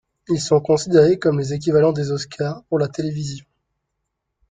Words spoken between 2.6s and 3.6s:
pour la télévision.